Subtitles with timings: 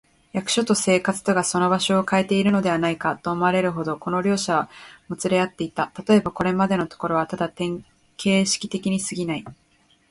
[0.33, 4.69] 役所と生活とがその場所をかえているのではないか、と思われるほど、この両者は
[5.09, 5.91] もつれ合っていた。
[5.93, 7.51] たとえば、これまでのところはただ
[8.17, 9.45] 形式的にすぎない、